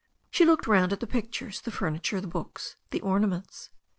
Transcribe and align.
She 0.31 0.45
looked 0.45 0.65
rotmd 0.65 0.93
at 0.93 0.99
the 0.99 1.05
pic 1.05 1.31
tures, 1.31 1.61
the 1.61 1.69
furniture, 1.69 2.19
the 2.19 2.25
books, 2.25 2.75
the 2.89 3.01
ornaments. 3.01 3.69